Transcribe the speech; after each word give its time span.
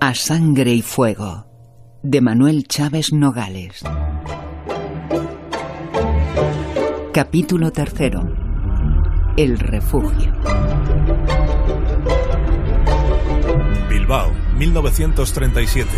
A 0.00 0.14
sangre 0.14 0.72
y 0.72 0.82
fuego 0.82 1.46
de 2.02 2.20
Manuel 2.20 2.66
Chávez 2.68 3.12
Nogales. 3.12 3.82
Capítulo 7.12 7.72
tercero. 7.72 8.22
El 9.36 9.58
refugio. 9.58 10.32
Bilbao, 13.88 14.32
1937. 14.56 15.88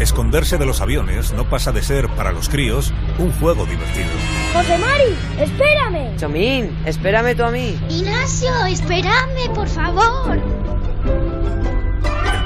Esconderse 0.00 0.58
de 0.58 0.66
los 0.66 0.80
aviones 0.80 1.32
no 1.32 1.48
pasa 1.48 1.70
de 1.72 1.82
ser, 1.82 2.08
para 2.08 2.32
los 2.32 2.48
críos, 2.48 2.92
un 3.18 3.32
juego 3.32 3.66
divertido. 3.66 4.10
José 4.52 4.78
Mari, 4.78 5.14
espérame. 5.38 6.16
Chomín, 6.16 6.76
espérame 6.86 7.36
tú 7.36 7.44
a 7.44 7.50
mí. 7.50 7.78
Ignacio, 7.88 8.50
espérame, 8.66 9.52
por 9.54 9.68
favor. 9.68 10.51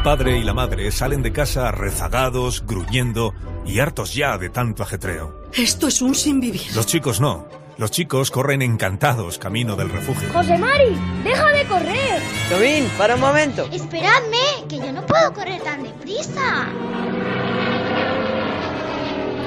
El 0.07 0.19
padre 0.19 0.39
y 0.39 0.45
la 0.45 0.55
madre 0.55 0.93
salen 0.93 1.21
de 1.25 1.33
casa 1.33 1.73
rezagados, 1.73 2.65
gruñendo 2.65 3.35
y 3.67 3.81
hartos 3.81 4.15
ya 4.15 4.39
de 4.39 4.51
tanto 4.51 4.85
ajetreo. 4.85 5.35
Esto 5.53 5.89
es 5.89 6.01
un 6.01 6.15
sin 6.15 6.39
vivir. 6.39 6.63
Los 6.77 6.87
chicos 6.87 7.21
no. 7.21 7.49
Los 7.77 7.91
chicos 7.91 8.31
corren 8.31 8.63
encantados 8.63 9.37
camino 9.37 9.75
del 9.75 9.91
refugio. 9.91 10.29
José 10.33 10.59
Mari, 10.59 10.97
deja 11.25 11.49
de 11.49 11.65
correr. 11.65 12.23
Chomín, 12.49 12.89
para 12.97 13.17
un 13.17 13.21
momento. 13.21 13.69
Esperadme, 13.73 14.39
que 14.69 14.77
yo 14.79 14.93
no 14.93 15.05
puedo 15.05 15.33
correr 15.33 15.61
tan 15.63 15.83
deprisa. 15.83 16.69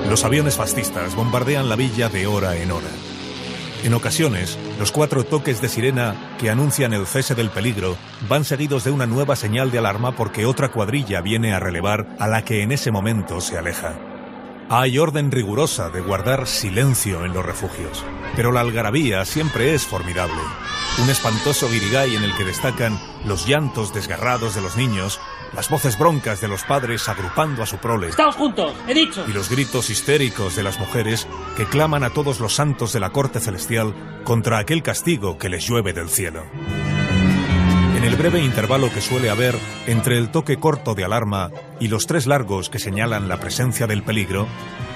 Los 0.09 0.25
aviones 0.25 0.57
fascistas 0.57 1.15
bombardean 1.15 1.69
la 1.69 1.77
villa 1.77 2.09
de 2.09 2.27
hora 2.27 2.57
en 2.57 2.71
hora. 2.71 2.89
En 3.83 3.93
ocasiones, 3.93 4.57
los 4.77 4.91
cuatro 4.91 5.23
toques 5.23 5.61
de 5.61 5.69
sirena 5.69 6.35
que 6.37 6.49
anuncian 6.49 6.93
el 6.93 7.07
cese 7.07 7.33
del 7.33 7.49
peligro 7.49 7.95
van 8.27 8.43
seguidos 8.43 8.83
de 8.83 8.91
una 8.91 9.05
nueva 9.05 9.37
señal 9.37 9.71
de 9.71 9.77
alarma 9.77 10.15
porque 10.15 10.45
otra 10.45 10.69
cuadrilla 10.69 11.21
viene 11.21 11.53
a 11.53 11.59
relevar 11.59 12.07
a 12.19 12.27
la 12.27 12.43
que 12.43 12.61
en 12.61 12.73
ese 12.73 12.91
momento 12.91 13.39
se 13.39 13.57
aleja. 13.57 13.95
Hay 14.69 14.99
orden 14.99 15.31
rigurosa 15.31 15.89
de 15.89 16.01
guardar 16.01 16.45
silencio 16.45 17.25
en 17.25 17.33
los 17.33 17.45
refugios, 17.45 18.03
pero 18.35 18.51
la 18.51 18.59
algarabía 18.59 19.23
siempre 19.25 19.73
es 19.73 19.83
formidable. 19.87 20.41
Un 21.01 21.09
espantoso 21.09 21.69
guirigay 21.69 22.15
en 22.15 22.23
el 22.23 22.35
que 22.35 22.43
destacan 22.43 22.99
los 23.25 23.47
llantos 23.47 23.93
desgarrados 23.93 24.55
de 24.55 24.61
los 24.61 24.75
niños, 24.75 25.19
las 25.53 25.69
voces 25.69 25.97
broncas 25.97 26.41
de 26.41 26.47
los 26.47 26.63
padres 26.63 27.07
agrupando 27.09 27.63
a 27.63 27.65
su 27.65 27.77
prole. 27.77 28.09
Estamos 28.09 28.35
juntos, 28.35 28.73
he 28.87 28.93
dicho. 28.93 29.25
Y 29.27 29.33
los 29.33 29.49
gritos 29.49 29.89
histéricos 29.89 30.55
de 30.55 30.63
las 30.63 30.79
mujeres 30.79 31.27
que 31.55 31.65
claman 31.65 32.03
a 32.03 32.11
todos 32.11 32.39
los 32.39 32.55
santos 32.55 32.93
de 32.93 32.99
la 32.99 33.11
corte 33.11 33.39
celestial 33.39 33.93
contra 34.23 34.59
aquel 34.59 34.83
castigo 34.83 35.37
que 35.37 35.49
les 35.49 35.67
llueve 35.67 35.93
del 35.93 36.09
cielo. 36.09 36.43
En 37.99 38.05
el 38.05 38.15
breve 38.15 38.39
intervalo 38.39 38.89
que 38.93 39.01
suele 39.01 39.29
haber 39.29 39.55
entre 39.85 40.17
el 40.17 40.29
toque 40.29 40.55
corto 40.55 40.95
de 40.95 41.03
alarma 41.03 41.51
y 41.81 41.89
los 41.89 42.07
tres 42.07 42.27
largos 42.27 42.69
que 42.69 42.79
señalan 42.79 43.27
la 43.27 43.41
presencia 43.41 43.87
del 43.87 44.03
peligro, 44.03 44.47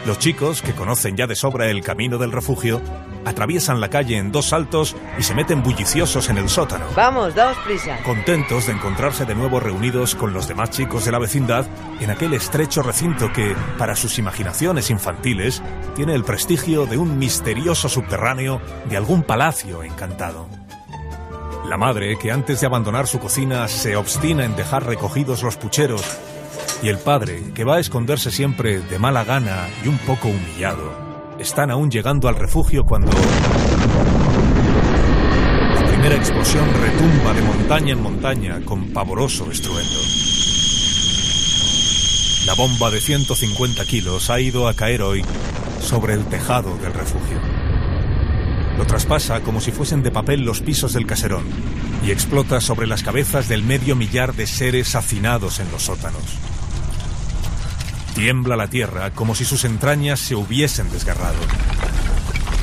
los 0.06 0.20
chicos, 0.20 0.62
que 0.62 0.72
conocen 0.72 1.18
ya 1.18 1.28
de 1.28 1.36
sobra 1.36 1.70
el 1.70 1.84
camino 1.84 2.18
del 2.18 2.32
refugio, 2.32 2.82
atraviesan 3.26 3.82
la 3.82 3.90
calle 3.90 4.16
en 4.18 4.32
dos 4.32 4.46
saltos 4.46 4.96
y 5.20 5.24
se 5.24 5.36
meten 5.36 5.64
bulliciosos 5.64 6.30
en 6.30 6.38
el 6.38 6.48
sótano. 6.48 6.86
Vamos, 6.96 7.36
daos 7.36 7.58
prisa. 7.66 8.02
Contentos 8.04 8.68
de 8.68 8.72
encontrarse 8.72 9.26
de 9.26 9.36
nuevo 9.36 9.60
reunidos 9.60 10.16
con 10.16 10.32
los 10.32 10.48
demás 10.48 10.70
chicos 10.70 11.04
de 11.04 11.12
la 11.12 11.20
vecindad 11.20 11.66
en 12.00 12.10
aquel 12.10 12.34
estrecho 12.34 12.84
recinto 12.84 13.34
que, 13.34 13.54
para 13.78 13.98
sus 13.98 14.18
imaginaciones 14.18 14.90
infantiles, 14.90 15.62
tiene 15.94 16.16
el 16.16 16.24
prestigio 16.24 16.86
de 16.86 16.98
un 16.98 17.20
misterioso 17.20 17.90
subterráneo 17.90 18.62
de 18.90 18.96
algún 18.96 19.24
palacio 19.24 19.84
encantado. 19.84 20.63
La 21.68 21.78
madre, 21.78 22.18
que 22.18 22.32
antes 22.32 22.60
de 22.60 22.68
abandonar 22.68 23.08
su 23.08 23.20
cocina 23.20 23.68
se 23.68 23.96
obstina 23.96 24.44
en 24.44 24.56
dejar 24.56 24.86
recogidos 24.86 25.44
los 25.44 25.58
pucheros, 25.58 26.04
y 26.82 26.90
el 26.90 26.98
padre, 26.98 27.42
que 27.56 27.64
va 27.64 27.78
a 27.78 27.80
esconderse 27.80 28.32
siempre 28.32 28.80
de 28.80 29.00
mala 29.00 29.24
gana 29.24 29.70
y 29.84 29.88
un 29.88 29.98
poco 30.00 30.28
humillado, 30.28 30.92
están 31.40 31.72
aún 31.72 31.90
llegando 31.90 32.28
al 32.28 32.36
refugio 32.36 32.84
cuando... 32.84 33.12
La 35.74 35.86
primera 35.86 36.16
explosión 36.16 36.66
retumba 36.82 37.34
de 37.34 37.42
montaña 37.42 37.94
en 37.94 38.04
montaña 38.04 38.62
con 38.66 38.92
pavoroso 38.92 39.50
estruendo. 39.50 40.00
La 42.46 42.56
bomba 42.56 42.92
de 42.92 43.00
150 43.00 43.86
kilos 43.86 44.30
ha 44.30 44.42
ido 44.42 44.68
a 44.68 44.74
caer 44.74 45.02
hoy 45.02 45.24
sobre 45.80 46.14
el 46.14 46.26
tejado 46.26 46.76
del 46.78 46.94
refugio. 46.94 47.53
Lo 48.78 48.86
traspasa 48.86 49.42
como 49.42 49.62
si 49.62 49.72
fuesen 49.72 50.04
de 50.04 50.12
papel 50.12 50.44
los 50.44 50.62
pisos 50.62 50.94
del 50.94 51.06
caserón 51.06 51.44
y 52.06 52.12
explota 52.12 52.60
sobre 52.60 52.88
las 52.88 53.04
cabezas 53.04 53.48
del 53.48 53.64
medio 53.64 53.96
millar 53.96 54.34
de 54.34 54.48
seres 54.48 54.96
hacinados 54.96 55.60
en 55.60 55.72
los 55.72 55.84
sótanos. 55.84 56.24
Tiembla 58.16 58.56
la 58.56 58.68
tierra 58.68 59.12
como 59.12 59.36
si 59.36 59.46
sus 59.46 59.66
entrañas 59.66 60.20
se 60.20 60.36
hubiesen 60.36 60.92
desgarrado. 60.92 61.40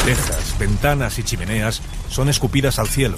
Tejas, 0.04 0.56
ventanas 0.58 1.18
y 1.18 1.22
chimeneas 1.22 1.82
son 2.08 2.28
escupidas 2.28 2.78
al 2.78 2.88
cielo. 2.88 3.16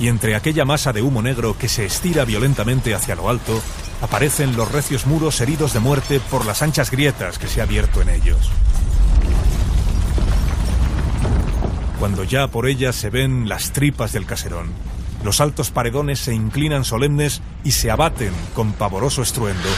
Y 0.00 0.08
entre 0.08 0.36
aquella 0.36 0.64
masa 0.64 0.92
de 0.92 1.02
humo 1.02 1.22
negro 1.22 1.56
que 1.58 1.68
se 1.68 1.84
estira 1.84 2.24
violentamente 2.24 2.94
hacia 2.94 3.16
lo 3.16 3.28
alto, 3.28 3.60
aparecen 4.00 4.56
los 4.56 4.70
recios 4.70 5.06
muros 5.06 5.40
heridos 5.40 5.72
de 5.72 5.80
muerte 5.80 6.20
por 6.30 6.46
las 6.46 6.62
anchas 6.62 6.90
grietas 6.90 7.38
que 7.38 7.48
se 7.48 7.60
ha 7.60 7.64
abierto 7.64 8.00
en 8.02 8.10
ellos. 8.10 8.50
Cuando 11.98 12.22
ya 12.22 12.46
por 12.48 12.68
ellas 12.68 12.94
se 12.94 13.10
ven 13.10 13.48
las 13.48 13.72
tripas 13.72 14.12
del 14.12 14.24
caserón, 14.24 14.68
los 15.24 15.40
altos 15.40 15.70
paredones 15.70 16.20
se 16.20 16.32
inclinan 16.32 16.84
solemnes 16.84 17.42
y 17.64 17.72
se 17.72 17.90
abaten 17.90 18.32
con 18.54 18.72
pavoroso 18.72 19.22
estruendo, 19.22 19.68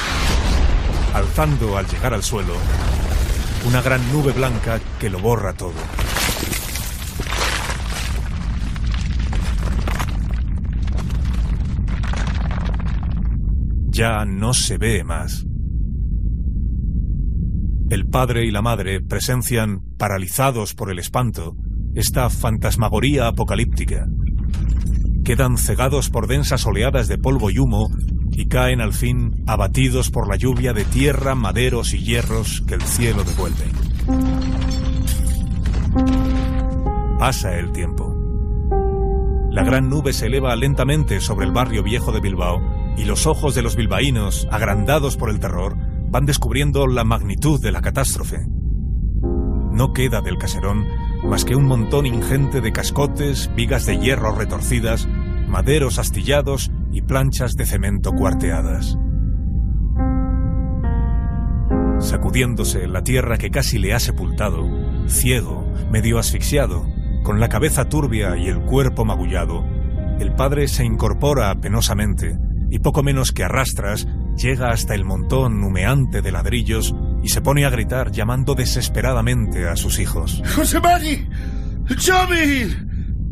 alzando 1.15 1.79
al 1.79 1.87
llegar 1.87 2.13
al 2.13 2.23
suelo 2.23 2.55
una 3.67 3.83
gran 3.83 4.01
nube 4.13 4.33
blanca 4.33 4.81
que 4.99 5.11
lo 5.11 5.19
borra 5.19 5.53
todo. 5.55 5.73
Ya 13.89 14.25
no 14.25 14.55
se 14.55 14.79
ve 14.79 15.05
más. 15.05 15.47
El 17.91 18.07
padre 18.07 18.45
y 18.45 18.51
la 18.51 18.63
madre 18.63 19.01
presencian, 19.01 19.83
paralizados 19.99 20.75
por 20.75 20.91
el 20.91 20.99
espanto, 20.99 21.57
esta 21.95 22.29
fantasmagoría 22.31 23.27
apocalíptica. 23.27 24.07
Quedan 25.25 25.59
cegados 25.59 26.11
por 26.11 26.27
densas 26.27 26.67
oleadas 26.67 27.09
de 27.09 27.19
polvo 27.19 27.51
y 27.51 27.59
humo 27.59 27.91
y 28.33 28.47
caen 28.47 28.81
al 28.81 28.93
fin 28.93 29.43
abatidos 29.47 30.11
por 30.11 30.29
la 30.29 30.37
lluvia 30.37 30.73
de 30.73 30.85
tierra, 30.85 31.35
maderos 31.35 31.95
y 31.95 31.99
hierros 31.99 32.63
que 32.67 32.75
el 32.75 32.83
cielo 32.83 33.25
devuelve. 33.25 33.65
Pasa 37.19 37.59
el 37.59 37.73
tiempo. 37.73 38.17
La 39.51 39.65
gran 39.65 39.89
nube 39.89 40.13
se 40.13 40.27
eleva 40.27 40.55
lentamente 40.57 41.21
sobre 41.21 41.45
el 41.45 41.53
barrio 41.53 41.83
viejo 41.83 42.13
de 42.13 42.21
Bilbao 42.21 42.63
y 42.97 43.05
los 43.05 43.27
ojos 43.27 43.55
de 43.55 43.63
los 43.63 43.77
bilbaínos, 43.77 44.47
agrandados 44.51 45.17
por 45.17 45.29
el 45.29 45.41
terror, 45.41 45.77
van 46.11 46.25
descubriendo 46.25 46.87
la 46.87 47.05
magnitud 47.05 47.61
de 47.61 47.73
la 47.73 47.81
catástrofe. 47.81 48.47
No 49.73 49.93
queda 49.93 50.21
del 50.21 50.39
caserón 50.39 50.87
más 51.31 51.45
que 51.45 51.55
un 51.55 51.65
montón 51.65 52.07
ingente 52.07 52.61
de 52.61 52.73
cascotes, 52.73 53.53
vigas 53.55 53.87
de 53.87 53.99
hierro 53.99 54.35
retorcidas, 54.35 55.07
maderos 55.47 56.01
astillados 56.01 56.73
y 56.91 57.03
planchas 57.03 57.55
de 57.55 57.67
cemento 57.67 58.11
cuarteadas. 58.11 58.99
Sacudiéndose 62.01 62.89
la 62.89 63.05
tierra 63.05 63.39
que 63.39 63.51
casi 63.51 63.79
le 63.79 63.95
ha 63.95 64.01
sepultado, 64.01 64.69
ciego, 65.07 65.73
medio 65.93 66.19
asfixiado, 66.19 66.85
con 67.23 67.39
la 67.39 67.49
cabeza 67.49 67.89
turbia 67.89 68.37
y 68.37 68.49
el 68.49 68.63
cuerpo 68.63 69.05
magullado, 69.05 69.65
el 70.19 70.35
padre 70.35 70.67
se 70.67 70.85
incorpora 70.85 71.55
penosamente 71.61 72.41
y 72.71 72.81
poco 72.81 73.05
menos 73.05 73.31
que 73.31 73.45
arrastras 73.45 74.09
llega 74.37 74.71
hasta 74.71 74.97
el 74.97 75.05
montón 75.05 75.63
humeante 75.63 76.23
de 76.23 76.33
ladrillos 76.33 76.93
y 77.23 77.29
se 77.29 77.41
pone 77.41 77.65
a 77.65 77.71
gritar 77.71 78.11
llamando 78.11 78.55
desesperadamente 78.55 79.69
a 79.69 79.77
sus 79.77 79.99
hijos. 79.99 80.43
¡José 80.55 80.81
Mari! 80.81 81.29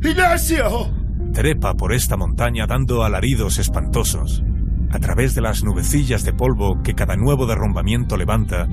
¡Ignacio! 0.02 0.92
Trepa 1.32 1.74
por 1.74 1.92
esta 1.92 2.16
montaña 2.16 2.66
dando 2.66 3.04
alaridos 3.04 3.58
espantosos. 3.58 4.42
A 4.90 4.98
través 4.98 5.34
de 5.34 5.42
las 5.42 5.62
nubecillas 5.62 6.24
de 6.24 6.32
polvo 6.32 6.82
que 6.82 6.94
cada 6.94 7.16
nuevo 7.16 7.46
derrumbamiento 7.46 8.16
levanta, 8.16 8.66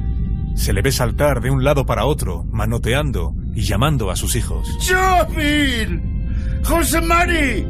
se 0.56 0.72
le 0.72 0.82
ve 0.82 0.92
saltar 0.92 1.42
de 1.42 1.52
un 1.52 1.64
lado 1.64 1.86
para 1.86 2.06
otro, 2.06 2.46
manoteando 2.46 3.34
y 3.54 3.64
llamando 3.64 4.10
a 4.10 4.16
sus 4.16 4.36
hijos. 4.36 4.78
¡Chomil! 4.80 6.02
¡José 6.64 7.02
Mari! 7.02 7.68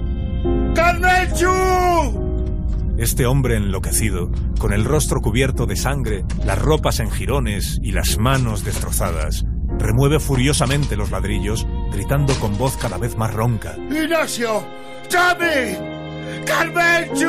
Este 2.97 3.25
hombre 3.25 3.57
enloquecido, 3.57 4.31
con 4.57 4.71
el 4.71 4.85
rostro 4.85 5.19
cubierto 5.19 5.65
de 5.65 5.75
sangre, 5.75 6.23
las 6.45 6.57
ropas 6.57 7.01
en 7.01 7.11
jirones 7.11 7.77
y 7.81 7.91
las 7.91 8.17
manos 8.17 8.63
destrozadas, 8.63 9.43
remueve 9.77 10.21
furiosamente 10.21 10.95
los 10.95 11.11
ladrillos, 11.11 11.67
gritando 11.91 12.33
con 12.35 12.57
voz 12.57 12.77
cada 12.77 12.97
vez 12.97 13.17
más 13.17 13.33
ronca. 13.33 13.75
¡Ignacio! 13.91 14.63
¡Chami! 15.09 15.75
¡Carmenchu! 16.45 17.25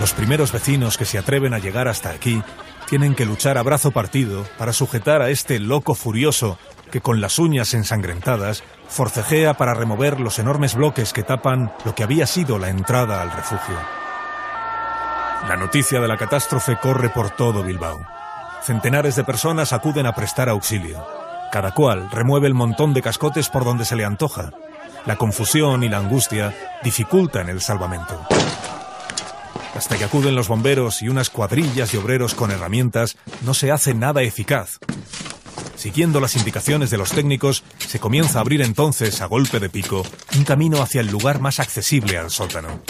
Los 0.00 0.12
primeros 0.14 0.50
vecinos 0.50 0.98
que 0.98 1.04
se 1.04 1.18
atreven 1.18 1.54
a 1.54 1.60
llegar 1.60 1.86
hasta 1.86 2.10
aquí 2.10 2.42
tienen 2.88 3.14
que 3.14 3.26
luchar 3.26 3.58
a 3.58 3.62
brazo 3.62 3.90
partido 3.90 4.46
para 4.56 4.72
sujetar 4.72 5.20
a 5.20 5.28
este 5.28 5.58
loco 5.58 5.94
furioso 5.94 6.58
que 6.90 7.00
con 7.00 7.20
las 7.20 7.38
uñas 7.38 7.74
ensangrentadas 7.74 8.64
forcejea 8.88 9.54
para 9.54 9.74
remover 9.74 10.20
los 10.20 10.38
enormes 10.38 10.74
bloques 10.74 11.12
que 11.12 11.22
tapan 11.22 11.72
lo 11.84 11.94
que 11.94 12.02
había 12.02 12.26
sido 12.26 12.58
la 12.58 12.70
entrada 12.70 13.20
al 13.20 13.30
refugio. 13.30 13.76
La 15.46 15.56
noticia 15.56 16.00
de 16.00 16.08
la 16.08 16.16
catástrofe 16.16 16.78
corre 16.80 17.10
por 17.10 17.30
todo 17.30 17.62
Bilbao. 17.62 18.00
Centenares 18.62 19.16
de 19.16 19.24
personas 19.24 19.72
acuden 19.72 20.06
a 20.06 20.14
prestar 20.14 20.48
auxilio. 20.48 21.06
Cada 21.52 21.72
cual 21.72 22.10
remueve 22.10 22.46
el 22.46 22.54
montón 22.54 22.92
de 22.92 23.02
cascotes 23.02 23.48
por 23.48 23.64
donde 23.64 23.84
se 23.84 23.96
le 23.96 24.04
antoja. 24.04 24.50
La 25.06 25.16
confusión 25.16 25.82
y 25.84 25.88
la 25.88 25.98
angustia 25.98 26.54
dificultan 26.82 27.48
el 27.48 27.60
salvamento. 27.60 28.26
Hasta 29.78 29.96
que 29.96 30.02
acuden 30.02 30.34
los 30.34 30.48
bomberos 30.48 31.02
y 31.02 31.08
unas 31.08 31.30
cuadrillas 31.30 31.92
de 31.92 31.98
obreros 31.98 32.34
con 32.34 32.50
herramientas, 32.50 33.16
no 33.42 33.54
se 33.54 33.70
hace 33.70 33.94
nada 33.94 34.22
eficaz. 34.22 34.80
Siguiendo 35.76 36.18
las 36.18 36.34
indicaciones 36.34 36.90
de 36.90 36.98
los 36.98 37.12
técnicos, 37.12 37.62
se 37.78 38.00
comienza 38.00 38.38
a 38.38 38.40
abrir 38.40 38.60
entonces, 38.60 39.20
a 39.20 39.26
golpe 39.26 39.60
de 39.60 39.70
pico, 39.70 40.04
un 40.36 40.42
camino 40.42 40.82
hacia 40.82 41.00
el 41.00 41.06
lugar 41.06 41.40
más 41.40 41.60
accesible 41.60 42.18
al 42.18 42.32
sótano. 42.32 42.80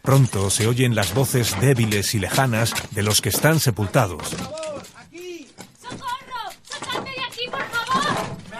Pronto 0.00 0.48
se 0.48 0.68
oyen 0.68 0.94
las 0.94 1.12
voces 1.12 1.60
débiles 1.60 2.14
y 2.14 2.20
lejanas 2.20 2.72
de 2.92 3.02
los 3.02 3.20
que 3.20 3.30
están 3.30 3.58
sepultados. 3.58 4.22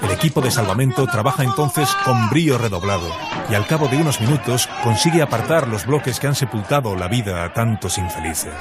El 0.03 0.11
equipo 0.11 0.41
de 0.41 0.51
salvamento 0.51 1.07
trabaja 1.07 1.45
entonces 1.45 1.89
con 2.05 2.29
brío 2.29 2.59
redoblado 2.59 3.32
y 3.53 3.55
al 3.55 3.67
cabo 3.67 3.87
de 3.87 3.99
unos 3.99 4.19
minutos 4.19 4.67
consigue 4.83 5.21
apartar 5.21 5.69
los 5.69 5.85
bloques 5.85 6.19
que 6.19 6.27
han 6.27 6.35
sepultado 6.35 6.97
la 6.97 7.07
vida 7.07 7.45
a 7.45 7.53
tantos 7.53 7.99
infelices. 7.99 8.55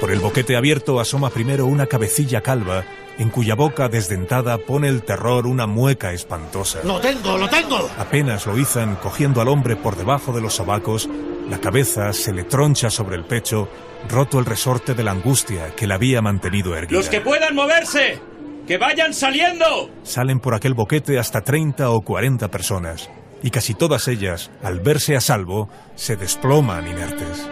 Por 0.00 0.10
el 0.10 0.20
boquete 0.20 0.56
abierto 0.56 0.98
asoma 0.98 1.28
primero 1.28 1.66
una 1.66 1.86
cabecilla 1.86 2.40
calva 2.40 2.84
en 3.18 3.28
cuya 3.28 3.54
boca 3.54 3.90
desdentada 3.90 4.56
pone 4.56 4.88
el 4.88 5.02
terror 5.02 5.46
una 5.46 5.66
mueca 5.66 6.14
espantosa. 6.14 6.78
¡Lo 6.82 6.98
tengo, 6.98 7.36
lo 7.36 7.48
tengo! 7.50 7.90
Apenas 7.98 8.46
lo 8.46 8.56
izan 8.56 8.96
cogiendo 8.96 9.42
al 9.42 9.48
hombre 9.48 9.76
por 9.76 9.96
debajo 9.96 10.32
de 10.32 10.40
los 10.40 10.54
sobacos, 10.54 11.10
la 11.50 11.58
cabeza 11.58 12.14
se 12.14 12.32
le 12.32 12.44
troncha 12.44 12.88
sobre 12.88 13.16
el 13.16 13.24
pecho, 13.24 13.68
roto 14.08 14.38
el 14.38 14.46
resorte 14.46 14.94
de 14.94 15.04
la 15.04 15.10
angustia 15.10 15.74
que 15.76 15.86
la 15.86 15.96
había 15.96 16.22
mantenido 16.22 16.74
erguida. 16.74 16.98
¡Los 16.98 17.10
que 17.10 17.20
puedan 17.20 17.54
moverse! 17.54 18.18
¡Que 18.66 18.78
vayan 18.78 19.14
saliendo! 19.14 19.90
Salen 20.02 20.40
por 20.40 20.54
aquel 20.54 20.74
boquete 20.74 21.18
hasta 21.18 21.42
30 21.42 21.90
o 21.90 22.00
40 22.00 22.48
personas, 22.50 23.08
y 23.42 23.50
casi 23.50 23.74
todas 23.74 24.08
ellas, 24.08 24.50
al 24.62 24.80
verse 24.80 25.14
a 25.16 25.20
salvo, 25.20 25.68
se 25.94 26.16
desploman 26.16 26.86
inertes. 26.88 27.48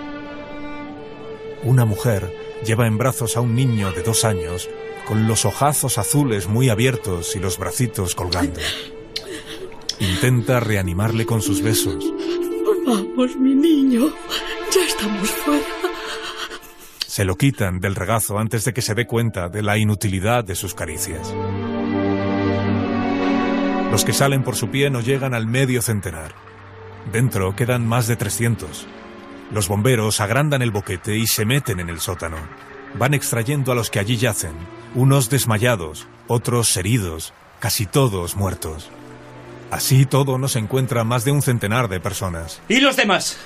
Una 1.63 1.85
mujer 1.85 2.35
lleva 2.65 2.87
en 2.87 2.99
brazos 2.99 3.37
a 3.37 3.41
un 3.41 3.55
niño 3.55 3.93
de 3.93 4.03
dos 4.03 4.25
años, 4.25 4.69
con 5.07 5.29
los 5.29 5.45
ojazos 5.45 5.99
azules 5.99 6.49
muy 6.49 6.69
abiertos 6.69 7.37
y 7.37 7.39
los 7.39 7.59
bracitos 7.59 8.15
colgando. 8.15 8.61
Intenta 10.01 10.61
reanimarle 10.61 11.27
con 11.27 11.43
sus 11.43 11.63
besos. 11.63 12.05
Vamos, 12.87 13.37
mi 13.37 13.55
niño. 13.55 14.13
Ya 14.75 14.85
estamos 14.85 15.31
fuera. 15.31 15.94
Se 17.15 17.25
lo 17.25 17.37
quitan 17.37 17.79
del 17.79 17.95
regazo 17.95 18.41
antes 18.41 18.65
de 18.65 18.75
que 18.75 18.83
se 18.83 18.97
dé 18.97 19.07
cuenta 19.07 19.49
de 19.49 19.63
la 19.63 19.79
inutilidad 19.79 20.43
de 20.43 20.57
sus 20.57 20.75
caricias. 20.75 21.33
Los 23.93 24.05
que 24.05 24.13
salen 24.13 24.43
por 24.43 24.57
su 24.57 24.69
pie 24.69 24.91
no 24.91 25.01
llegan 25.01 25.33
al 25.33 25.47
medio 25.47 25.81
centenar. 25.81 26.35
Dentro 27.13 27.55
quedan 27.55 27.87
más 27.87 28.09
de 28.09 28.17
300. 28.17 28.89
Los 29.53 29.69
bomberos 29.69 30.21
agrandan 30.21 30.61
el 30.61 30.73
boquete 30.73 31.17
y 31.17 31.29
se 31.29 31.45
meten 31.45 31.79
en 31.79 31.89
el 31.89 32.01
sótano. 32.01 32.39
Van 32.95 33.15
extrayendo 33.15 33.71
a 33.71 33.77
los 33.77 33.91
que 33.91 34.01
allí 34.01 34.17
yacen, 34.17 34.55
unos 34.97 35.31
desmayados, 35.31 36.09
otros 36.27 36.77
heridos, 36.77 37.33
casi 37.61 37.87
todos 37.87 38.35
muertos. 38.35 38.91
Así 39.71 40.05
todo 40.05 40.37
no 40.37 40.49
se 40.49 40.59
encuentra 40.59 41.05
más 41.05 41.25
de 41.25 41.31
un 41.31 41.43
centenar 41.43 41.87
de 41.87 42.01
personas. 42.01 42.61
¿Y 42.69 42.81
los 42.81 42.97
demás? 42.97 43.39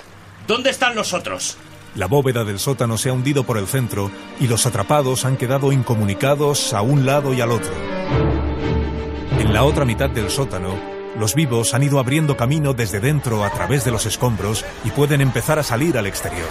¿Dónde 0.46 0.70
están 0.70 0.94
los 0.94 1.12
otros? 1.12 1.58
La 1.94 2.06
bóveda 2.06 2.44
del 2.44 2.58
sótano 2.58 2.96
se 2.98 3.08
ha 3.08 3.12
hundido 3.12 3.44
por 3.44 3.58
el 3.58 3.66
centro 3.66 4.10
y 4.38 4.46
los 4.46 4.66
atrapados 4.66 5.24
han 5.24 5.36
quedado 5.36 5.72
incomunicados 5.72 6.72
a 6.74 6.82
un 6.82 7.06
lado 7.06 7.34
y 7.34 7.40
al 7.40 7.50
otro. 7.50 7.72
En 9.38 9.52
la 9.52 9.64
otra 9.64 9.84
mitad 9.84 10.10
del 10.10 10.30
sótano, 10.30 10.74
los 11.18 11.34
vivos 11.34 11.74
han 11.74 11.82
ido 11.82 11.98
abriendo 11.98 12.36
camino 12.36 12.74
desde 12.74 13.00
dentro 13.00 13.42
a 13.44 13.50
través 13.50 13.84
de 13.84 13.90
los 13.90 14.06
escombros 14.06 14.64
y 14.84 14.90
pueden 14.90 15.20
empezar 15.20 15.58
a 15.58 15.64
salir 15.64 15.98
al 15.98 16.06
exterior. 16.06 16.48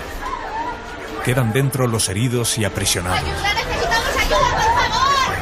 Quedan 1.23 1.53
dentro 1.53 1.87
los 1.87 2.09
heridos 2.09 2.57
y 2.57 2.65
aprisionados. 2.65 3.19
¡Ayuda! 3.19 3.53
¡Necesitamos 3.53 4.17
ayuda, 4.17 4.37
por 4.75 4.89
favor! 4.89 5.35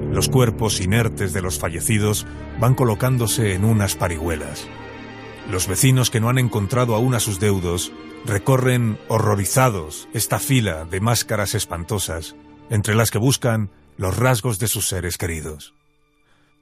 ¡Huele! 0.00 0.14
Los 0.14 0.28
cuerpos 0.28 0.80
inertes 0.80 1.32
de 1.32 1.42
los 1.42 1.58
fallecidos 1.58 2.26
van 2.58 2.74
colocándose 2.74 3.54
en 3.54 3.64
unas 3.64 3.94
parihuelas. 3.96 4.68
Los 5.50 5.66
vecinos 5.66 6.10
que 6.10 6.20
no 6.20 6.28
han 6.28 6.38
encontrado 6.38 6.94
aún 6.94 7.14
a 7.14 7.20
sus 7.20 7.40
deudos 7.40 7.92
recorren 8.24 8.98
horrorizados 9.08 10.08
esta 10.12 10.38
fila 10.38 10.84
de 10.84 11.00
máscaras 11.00 11.54
espantosas, 11.54 12.36
entre 12.70 12.94
las 12.94 13.10
que 13.10 13.18
buscan 13.18 13.70
los 13.96 14.16
rasgos 14.16 14.58
de 14.58 14.68
sus 14.68 14.88
seres 14.88 15.18
queridos. 15.18 15.74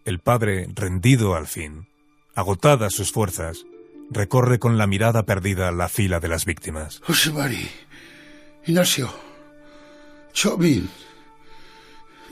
El 0.04 0.18
padre, 0.18 0.66
rendido 0.74 1.34
al 1.34 1.46
fin, 1.46 1.88
agotadas 2.34 2.94
sus 2.94 3.12
fuerzas, 3.12 3.64
recorre 4.10 4.58
con 4.58 4.78
la 4.78 4.86
mirada 4.86 5.24
perdida 5.24 5.70
la 5.72 5.88
fila 5.88 6.18
de 6.18 6.28
las 6.28 6.44
víctimas. 6.46 7.00
José 7.04 7.32
Mari, 7.32 7.68
Ignacio, 8.66 9.12
Chobin, 10.32 10.88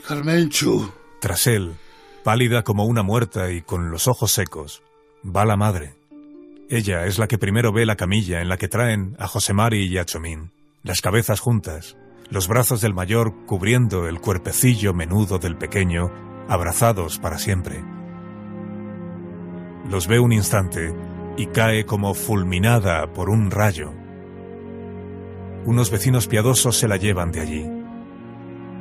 Carmenchu. 0.07 0.91
Tras 1.21 1.47
él, 1.47 1.75
pálida 2.23 2.63
como 2.63 2.85
una 2.85 3.03
muerta 3.03 3.51
y 3.51 3.61
con 3.61 3.91
los 3.91 4.07
ojos 4.07 4.31
secos, 4.31 4.81
va 5.23 5.45
la 5.45 5.55
madre. 5.55 5.98
Ella 6.71 7.07
es 7.07 7.17
la 7.17 7.27
que 7.27 7.39
primero 7.39 7.73
ve 7.73 7.87
la 7.87 7.95
camilla 7.95 8.41
en 8.41 8.47
la 8.47 8.57
que 8.57 8.67
traen 8.67 9.15
a 9.17 9.27
José 9.27 9.53
Mari 9.53 9.87
y 9.87 9.97
a 9.97 10.05
Chomín, 10.05 10.51
las 10.83 11.01
cabezas 11.01 11.39
juntas, 11.39 11.97
los 12.29 12.47
brazos 12.47 12.79
del 12.79 12.93
mayor 12.93 13.47
cubriendo 13.47 14.07
el 14.07 14.21
cuerpecillo 14.21 14.93
menudo 14.93 15.39
del 15.39 15.57
pequeño, 15.57 16.11
abrazados 16.47 17.17
para 17.17 17.39
siempre. 17.39 17.83
Los 19.89 20.05
ve 20.05 20.19
un 20.19 20.31
instante 20.31 20.93
y 21.37 21.47
cae 21.47 21.87
como 21.87 22.13
fulminada 22.13 23.13
por 23.13 23.31
un 23.31 23.49
rayo. 23.49 23.91
Unos 25.65 25.89
vecinos 25.89 26.27
piadosos 26.27 26.77
se 26.77 26.87
la 26.87 26.97
llevan 26.97 27.31
de 27.31 27.39
allí. 27.41 27.67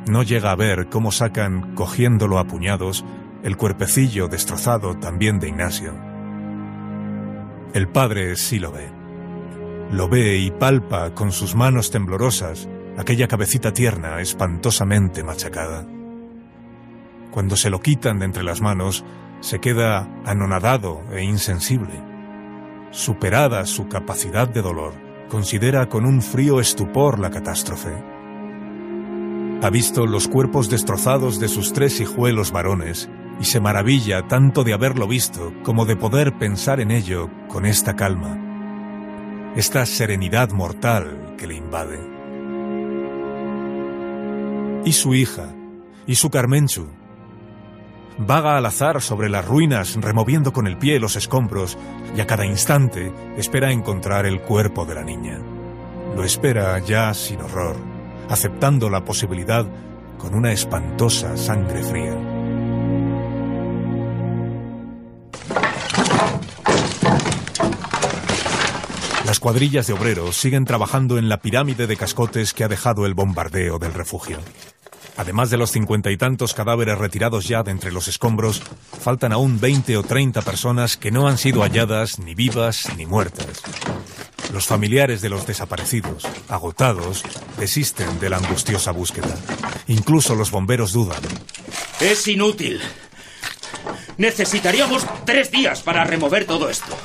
No 0.06 0.22
llega 0.24 0.50
a 0.50 0.56
ver 0.56 0.90
cómo 0.90 1.10
sacan, 1.10 1.74
cogiéndolo 1.74 2.38
a 2.38 2.46
puñados, 2.46 3.02
el 3.42 3.56
cuerpecillo 3.56 4.28
destrozado 4.28 4.94
también 4.98 5.38
de 5.38 5.48
Ignacio. 5.48 6.07
El 7.74 7.86
padre 7.88 8.36
sí 8.36 8.58
lo 8.58 8.72
ve. 8.72 8.88
Lo 9.90 10.08
ve 10.08 10.38
y 10.38 10.50
palpa 10.50 11.14
con 11.14 11.32
sus 11.32 11.54
manos 11.54 11.90
temblorosas 11.90 12.68
aquella 12.96 13.28
cabecita 13.28 13.72
tierna, 13.72 14.20
espantosamente 14.20 15.22
machacada. 15.22 15.86
Cuando 17.30 17.56
se 17.56 17.70
lo 17.70 17.80
quitan 17.80 18.18
de 18.18 18.24
entre 18.24 18.42
las 18.42 18.60
manos, 18.60 19.04
se 19.40 19.60
queda 19.60 20.08
anonadado 20.24 21.02
e 21.12 21.22
insensible. 21.22 22.02
Superada 22.90 23.66
su 23.66 23.86
capacidad 23.86 24.48
de 24.48 24.62
dolor, 24.62 24.94
considera 25.28 25.88
con 25.88 26.06
un 26.06 26.22
frío 26.22 26.58
estupor 26.58 27.18
la 27.18 27.30
catástrofe. 27.30 27.92
Ha 29.62 29.70
visto 29.70 30.06
los 30.06 30.26
cuerpos 30.26 30.70
destrozados 30.70 31.38
de 31.38 31.48
sus 31.48 31.72
tres 31.72 32.00
hijuelos 32.00 32.50
varones 32.50 33.08
y 33.40 33.44
se 33.44 33.60
maravilla 33.60 34.26
tanto 34.26 34.64
de 34.64 34.72
haberlo 34.72 35.06
visto 35.06 35.52
como 35.62 35.86
de 35.86 35.96
poder 35.96 36.38
pensar 36.38 36.80
en 36.80 36.90
ello 36.90 37.30
con 37.48 37.66
esta 37.66 37.94
calma, 37.94 39.52
esta 39.54 39.86
serenidad 39.86 40.50
mortal 40.50 41.34
que 41.38 41.46
le 41.46 41.54
invade. 41.54 42.00
Y 44.84 44.92
su 44.92 45.14
hija, 45.14 45.54
y 46.06 46.16
su 46.16 46.30
Carmenchu, 46.30 46.88
vaga 48.18 48.56
al 48.56 48.66
azar 48.66 49.00
sobre 49.00 49.28
las 49.28 49.46
ruinas 49.46 49.96
removiendo 50.00 50.52
con 50.52 50.66
el 50.66 50.76
pie 50.76 50.98
los 50.98 51.16
escombros 51.16 51.78
y 52.16 52.20
a 52.20 52.26
cada 52.26 52.44
instante 52.44 53.12
espera 53.36 53.70
encontrar 53.70 54.26
el 54.26 54.40
cuerpo 54.40 54.84
de 54.84 54.94
la 54.94 55.04
niña. 55.04 55.38
Lo 56.16 56.24
espera 56.24 56.78
ya 56.80 57.14
sin 57.14 57.40
horror, 57.40 57.76
aceptando 58.28 58.90
la 58.90 59.04
posibilidad 59.04 59.66
con 60.18 60.34
una 60.34 60.50
espantosa 60.50 61.36
sangre 61.36 61.82
fría. 61.84 62.37
Las 69.38 69.42
cuadrillas 69.44 69.86
de 69.86 69.92
obreros 69.92 70.36
siguen 70.36 70.64
trabajando 70.64 71.16
en 71.16 71.28
la 71.28 71.36
pirámide 71.36 71.86
de 71.86 71.96
cascotes 71.96 72.52
que 72.52 72.64
ha 72.64 72.68
dejado 72.68 73.06
el 73.06 73.14
bombardeo 73.14 73.78
del 73.78 73.94
refugio. 73.94 74.40
Además 75.16 75.48
de 75.48 75.56
los 75.56 75.70
cincuenta 75.70 76.10
y 76.10 76.16
tantos 76.16 76.54
cadáveres 76.54 76.98
retirados 76.98 77.46
ya 77.46 77.62
de 77.62 77.70
entre 77.70 77.92
los 77.92 78.08
escombros, 78.08 78.60
faltan 79.00 79.32
aún 79.32 79.60
20 79.60 79.96
o 79.96 80.02
30 80.02 80.42
personas 80.42 80.96
que 80.96 81.12
no 81.12 81.28
han 81.28 81.38
sido 81.38 81.62
halladas 81.62 82.18
ni 82.18 82.34
vivas 82.34 82.88
ni 82.96 83.06
muertas. 83.06 83.62
Los 84.52 84.66
familiares 84.66 85.20
de 85.20 85.28
los 85.28 85.46
desaparecidos, 85.46 86.26
agotados, 86.48 87.22
desisten 87.60 88.18
de 88.18 88.30
la 88.30 88.38
angustiosa 88.38 88.90
búsqueda. 88.90 89.38
Incluso 89.86 90.34
los 90.34 90.50
bomberos 90.50 90.92
dudan. 90.92 91.22
Es 92.00 92.26
inútil. 92.26 92.80
Necesitaríamos 94.16 95.06
tres 95.24 95.52
días 95.52 95.82
para 95.82 96.02
remover 96.02 96.44
todo 96.44 96.68
esto. 96.68 96.96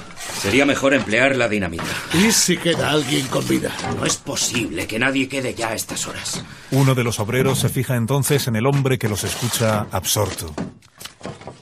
Sería 0.43 0.65
mejor 0.65 0.93
emplear 0.93 1.37
la 1.37 1.47
dinamita. 1.47 1.85
¿Y 2.13 2.33
si 2.33 2.57
queda 2.57 2.91
alguien 2.91 3.25
con 3.27 3.47
vida? 3.47 3.71
No 3.95 4.05
es 4.05 4.17
posible 4.17 4.87
que 4.87 4.99
nadie 4.99 5.29
quede 5.29 5.53
ya 5.53 5.69
a 5.69 5.73
estas 5.73 6.05
horas. 6.05 6.43
Uno 6.71 6.95
de 6.95 7.05
los 7.05 7.21
obreros 7.21 7.59
se 7.59 7.69
fija 7.69 7.95
entonces 7.95 8.45
en 8.47 8.57
el 8.57 8.65
hombre 8.65 8.97
que 8.99 9.07
los 9.07 9.23
escucha 9.23 9.87
absorto. 9.89 10.53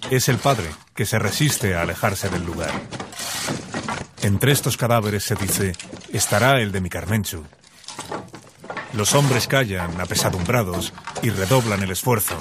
Es 0.10 0.30
el 0.30 0.40
padre, 0.40 0.66
que 0.96 1.06
se 1.06 1.20
resiste 1.20 1.76
a 1.76 1.84
alejarse 1.84 2.30
del 2.30 2.44
lugar. 2.44 2.72
Entre 4.24 4.52
estos 4.52 4.78
cadáveres, 4.78 5.26
se 5.26 5.36
dice, 5.36 5.74
estará 6.12 6.60
el 6.60 6.72
de 6.72 6.82
mi 6.82 6.90
Carmenchu. 6.90 7.46
Los 8.94 9.14
hombres 9.14 9.48
callan, 9.48 10.02
apesadumbrados, 10.02 10.92
y 11.22 11.30
redoblan 11.30 11.84
el 11.84 11.92
esfuerzo. 11.92 12.36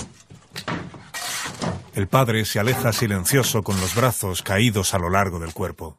El 1.95 2.09
padre 2.09 2.47
se 2.47 2.59
aleja 2.59 2.95
silencioso 2.95 3.63
con 3.63 3.79
los 3.79 3.95
brazos 3.95 4.41
caídos 4.41 4.95
a 4.95 4.99
lo 4.99 5.11
largo 5.11 5.39
del 5.39 5.53
cuerpo. 5.53 5.99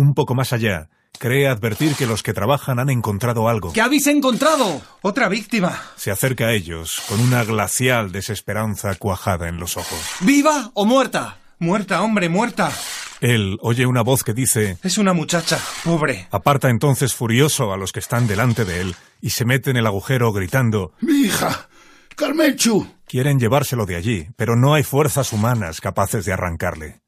Un 0.00 0.14
poco 0.14 0.34
más 0.34 0.54
allá, 0.54 0.88
cree 1.18 1.46
advertir 1.46 1.94
que 1.94 2.06
los 2.06 2.22
que 2.22 2.32
trabajan 2.32 2.78
han 2.78 2.88
encontrado 2.88 3.50
algo. 3.50 3.74
¿Qué 3.74 3.82
habéis 3.82 4.06
encontrado? 4.06 4.80
Otra 5.02 5.28
víctima. 5.28 5.78
Se 5.96 6.10
acerca 6.10 6.46
a 6.46 6.52
ellos 6.54 7.02
con 7.06 7.20
una 7.20 7.44
glacial 7.44 8.10
desesperanza 8.10 8.94
cuajada 8.94 9.46
en 9.50 9.58
los 9.58 9.76
ojos. 9.76 10.00
¿Viva 10.20 10.70
o 10.72 10.86
muerta? 10.86 11.36
Muerta, 11.58 12.00
hombre, 12.00 12.30
muerta. 12.30 12.72
Él 13.20 13.58
oye 13.60 13.84
una 13.84 14.00
voz 14.00 14.24
que 14.24 14.32
dice... 14.32 14.78
Es 14.82 14.96
una 14.96 15.12
muchacha, 15.12 15.60
pobre. 15.84 16.28
Aparta 16.30 16.70
entonces 16.70 17.12
furioso 17.12 17.70
a 17.70 17.76
los 17.76 17.92
que 17.92 18.00
están 18.00 18.26
delante 18.26 18.64
de 18.64 18.80
él 18.80 18.96
y 19.20 19.28
se 19.28 19.44
mete 19.44 19.68
en 19.68 19.76
el 19.76 19.86
agujero 19.86 20.32
gritando... 20.32 20.94
¡Mi 21.02 21.26
hija! 21.26 21.68
¡Carmenchu! 22.16 22.86
Quieren 23.06 23.38
llevárselo 23.38 23.84
de 23.84 23.96
allí, 23.96 24.28
pero 24.36 24.56
no 24.56 24.72
hay 24.72 24.82
fuerzas 24.82 25.34
humanas 25.34 25.82
capaces 25.82 26.24
de 26.24 26.32
arrancarle. 26.32 27.02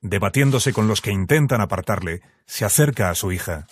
Debatiéndose 0.00 0.72
con 0.72 0.86
los 0.86 1.00
que 1.00 1.10
intentan 1.10 1.60
apartarle, 1.60 2.22
se 2.46 2.64
acerca 2.64 3.10
a 3.10 3.14
su 3.14 3.32
hija. 3.32 3.66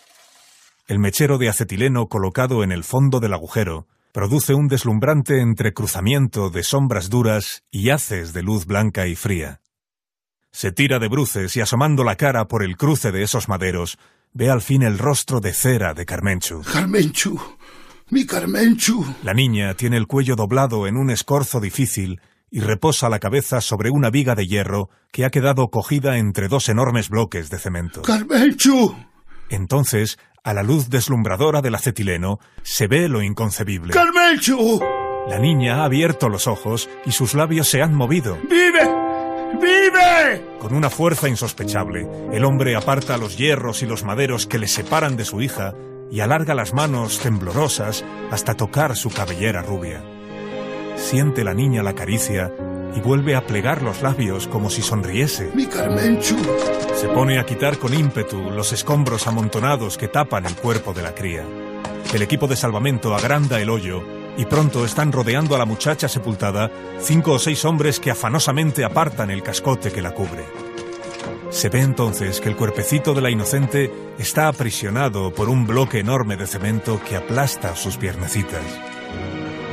El 0.88 0.99
mechero 0.99 1.38
de 1.38 1.49
acetileno 1.49 2.09
colocado 2.09 2.64
en 2.64 2.73
el 2.73 2.83
fondo 2.83 3.21
del 3.21 3.33
agujero 3.33 3.87
produce 4.12 4.54
un 4.54 4.66
deslumbrante 4.66 5.40
entrecruzamiento 5.40 6.50
de 6.50 6.62
sombras 6.62 7.11
duras 7.11 7.64
y 7.71 7.90
haces 7.90 8.33
de 8.33 8.42
luz 8.42 8.66
blanca 8.66 9.06
y 9.06 9.14
fría. 9.14 9.61
Se 10.50 10.73
tira 10.73 10.99
de 10.99 11.09
bruces 11.09 11.54
y 11.56 11.61
asomando 11.61 12.02
la 12.02 12.16
cara 12.16 12.49
por 12.49 12.64
el 12.64 12.76
cruce 12.76 13.12
de 13.12 13.23
esos 13.23 13.49
maderos, 13.49 13.99
ve 14.33 14.50
al 14.50 14.62
fin 14.62 14.83
el 14.83 14.99
rostro 14.99 15.40
de 15.40 15.52
cera 15.52 15.92
de 15.92 16.06
Carmenchu. 16.06 16.62
Carmenchu, 16.62 17.38
mi 18.11 18.25
Carmenchu. 18.26 19.04
La 19.23 19.35
niña 19.35 19.75
tiene 19.75 19.97
el 19.97 20.06
cuello 20.06 20.35
doblado 20.35 20.87
en 20.87 20.97
un 20.97 21.11
escorzo 21.11 21.61
difícil 21.61 22.21
y 22.50 22.61
reposa 22.61 23.09
la 23.09 23.19
cabeza 23.19 23.61
sobre 23.61 23.91
una 23.91 24.11
viga 24.11 24.35
de 24.35 24.47
hierro 24.47 24.88
que 25.12 25.25
ha 25.25 25.31
quedado 25.31 25.69
cogida 25.69 26.19
entre 26.19 26.49
dos 26.49 26.69
enormes 26.69 27.09
bloques 27.09 27.50
de 27.50 27.59
cemento. 27.59 28.03
¡Carmenchu! 28.03 28.95
Entonces, 29.49 30.19
a 30.45 30.55
la 30.55 30.62
luz 30.62 30.88
deslumbradora 30.88 31.61
del 31.61 31.75
acetileno, 31.75 32.38
se 32.62 32.87
ve 32.87 33.09
lo 33.09 33.23
inconcebible. 33.23 33.93
¡Carmenchu! 33.93 34.81
La 35.29 35.38
niña 35.38 35.81
ha 35.81 35.85
abierto 35.85 36.29
los 36.29 36.47
ojos 36.47 36.88
y 37.05 37.12
sus 37.12 37.35
labios 37.35 37.69
se 37.69 37.83
han 37.83 37.95
movido. 37.95 38.38
¡Vive! 38.49 38.88
¡Vive! 39.61 40.59
Con 40.61 40.75
una 40.75 40.88
fuerza 40.88 41.29
insospechable, 41.29 42.07
el 42.33 42.45
hombre 42.45 42.76
aparta 42.76 43.17
los 43.17 43.37
hierros 43.37 43.83
y 43.83 43.87
los 43.87 44.05
maderos 44.05 44.47
que 44.47 44.59
le 44.59 44.69
separan 44.69 45.17
de 45.17 45.25
su 45.25 45.43
hija 45.43 45.75
y 46.11 46.21
alarga 46.21 46.55
las 46.55 46.75
manos 46.75 47.19
temblorosas 47.19 48.05
hasta 48.31 48.55
tocar 48.55 48.97
su 48.97 49.11
cabellera 49.11 49.62
rubia. 49.62 50.16
Siente 50.97 51.45
la 51.45 51.55
niña 51.55 51.83
la 51.83 51.95
caricia 51.95 52.53
y 52.95 53.00
vuelve 53.00 53.37
a 53.37 53.47
plegar 53.47 53.83
los 53.83 54.03
labios 54.03 54.49
como 54.49 54.71
si 54.71 54.83
sonriese. 54.83 55.50
¡Mi 55.55 55.67
Carmenchu! 55.67 56.37
Se 56.95 57.09
pone 57.09 57.38
a 57.38 57.45
quitar 57.45 57.79
con 57.79 57.93
ímpetu 57.93 58.50
los 58.50 58.73
escombros 58.73 59.26
amontonados 59.26 59.99
que 59.99 60.09
tapan 60.09 60.47
el 60.47 60.57
cuerpo 60.57 60.95
de 60.95 61.03
la 61.03 61.15
cría. 61.15 61.45
El 62.15 62.23
equipo 62.23 62.47
de 62.47 62.57
salvamento 62.57 63.15
agranda 63.15 63.61
el 63.61 63.69
hoyo 63.69 64.03
y 64.38 64.47
pronto 64.47 64.85
están 64.85 65.12
rodeando 65.12 65.55
a 65.55 65.59
la 65.59 65.67
muchacha 65.67 66.09
sepultada 66.09 66.71
cinco 67.00 67.33
o 67.33 67.38
seis 67.38 67.65
hombres 67.65 68.00
que 68.00 68.11
afanosamente 68.11 68.85
apartan 68.85 69.31
el 69.31 69.43
cascote 69.43 69.93
que 69.93 70.03
la 70.03 70.12
cubre. 70.12 70.45
Se 71.50 71.69
ve 71.69 71.81
entonces 71.81 72.41
que 72.41 72.49
el 72.49 72.57
cuerpecito 72.57 73.15
de 73.15 73.21
la 73.21 73.31
inocente 73.31 73.93
está 74.19 74.49
aprisionado 74.49 75.33
por 75.33 75.49
un 75.49 75.67
bloque 75.67 76.00
enorme 76.00 76.37
de 76.37 76.47
cemento 76.47 77.00
que 77.07 77.17
aplasta 77.17 77.76
sus 77.76 77.97
piernecitas. 77.97 78.62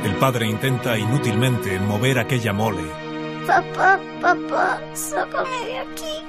El 0.04 0.16
padre 0.16 0.46
intenta 0.46 0.98
inútilmente 0.98 1.80
mover 1.80 2.18
aquella 2.18 2.52
mole. 2.52 2.84
Papá, 3.46 3.98
papá, 4.20 4.78
sácame 4.92 5.66
de 5.66 5.78
aquí. 5.78 6.24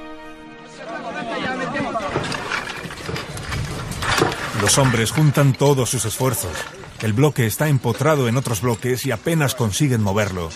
Los 4.62 4.78
hombres 4.78 5.12
juntan 5.12 5.52
todos 5.52 5.90
sus 5.90 6.06
esfuerzos. 6.06 6.54
El 7.02 7.12
bloque 7.12 7.46
está 7.46 7.68
empotrado 7.68 8.30
en 8.30 8.38
otros 8.38 8.62
bloques 8.62 9.06
y 9.06 9.12
apenas 9.12 9.56
consiguen 9.56 10.02
moverlo. 10.02 10.50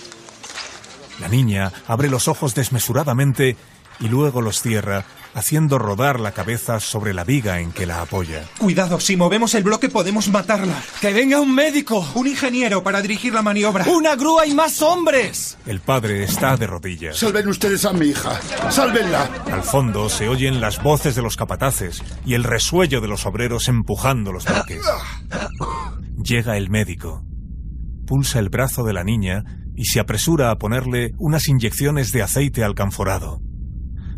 La 1.19 1.27
niña 1.27 1.73
abre 1.87 2.09
los 2.09 2.29
ojos 2.29 2.55
desmesuradamente 2.55 3.57
y 3.99 4.07
luego 4.07 4.41
los 4.41 4.61
cierra, 4.61 5.03
haciendo 5.33 5.77
rodar 5.77 6.19
la 6.19 6.31
cabeza 6.31 6.79
sobre 6.79 7.13
la 7.13 7.23
viga 7.23 7.59
en 7.59 7.71
que 7.71 7.85
la 7.85 8.01
apoya. 8.01 8.43
Cuidado, 8.57 8.99
si 8.99 9.15
movemos 9.15 9.53
el 9.55 9.63
bloque 9.63 9.89
podemos 9.89 10.29
matarla. 10.29 10.81
¡Que 11.01 11.13
venga 11.13 11.39
un 11.39 11.53
médico! 11.53 12.05
Un 12.15 12.27
ingeniero 12.27 12.83
para 12.83 13.01
dirigir 13.01 13.33
la 13.33 13.41
maniobra. 13.41 13.85
¡Una 13.87 14.15
grúa 14.15 14.45
y 14.45 14.53
más 14.53 14.81
hombres! 14.81 15.57
El 15.65 15.79
padre 15.79 16.23
está 16.23 16.57
de 16.57 16.67
rodillas. 16.67 17.17
Salven 17.17 17.47
ustedes 17.47 17.85
a 17.85 17.93
mi 17.93 18.07
hija. 18.07 18.39
Sálvenla. 18.69 19.29
Al 19.51 19.63
fondo 19.63 20.09
se 20.09 20.27
oyen 20.29 20.61
las 20.61 20.81
voces 20.81 21.15
de 21.15 21.21
los 21.21 21.35
capataces 21.35 22.03
y 22.25 22.33
el 22.33 22.43
resuello 22.43 23.01
de 23.01 23.07
los 23.07 23.25
obreros 23.25 23.67
empujando 23.67 24.31
los 24.31 24.45
bloques. 24.45 24.81
Llega 26.23 26.57
el 26.57 26.69
médico. 26.69 27.23
Pulsa 28.05 28.39
el 28.39 28.49
brazo 28.49 28.83
de 28.83 28.93
la 28.93 29.03
niña 29.03 29.43
y 29.75 29.85
se 29.85 29.99
apresura 29.99 30.51
a 30.51 30.57
ponerle 30.57 31.13
unas 31.17 31.47
inyecciones 31.47 32.11
de 32.11 32.23
aceite 32.23 32.63
alcanforado. 32.63 33.41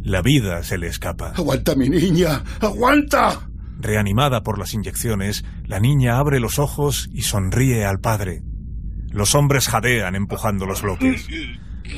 La 0.04 0.22
vida 0.22 0.64
se 0.64 0.78
le 0.78 0.88
escapa. 0.88 1.34
¡Aguanta, 1.36 1.76
mi 1.76 1.90
niña! 1.90 2.44
¡Aguanta! 2.60 3.50
Reanimada 3.80 4.42
por 4.42 4.60
las 4.60 4.74
inyecciones, 4.74 5.44
la 5.66 5.80
niña 5.80 6.18
abre 6.18 6.40
los 6.40 6.60
ojos 6.60 7.10
y 7.12 7.24
sonríe 7.24 7.86
al 7.86 8.00
padre. 8.00 8.44
Los 9.10 9.36
hombres 9.36 9.68
jadean 9.68 10.16
empujando 10.16 10.66
los 10.66 10.82
bloques. 10.82 11.28